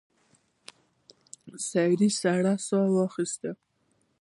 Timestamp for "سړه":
2.21-2.53